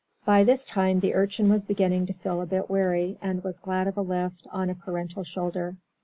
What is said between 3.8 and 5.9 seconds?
of a lift on a parental shoulder.